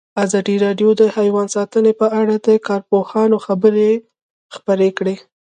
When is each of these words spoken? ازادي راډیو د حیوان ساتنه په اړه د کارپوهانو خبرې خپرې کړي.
ازادي 0.25 0.55
راډیو 0.65 0.89
د 1.01 1.01
حیوان 1.15 1.47
ساتنه 1.55 1.91
په 2.01 2.07
اړه 2.19 2.35
د 2.47 2.49
کارپوهانو 2.67 3.37
خبرې 3.45 3.91
خپرې 4.55 4.89
کړي. 4.97 5.15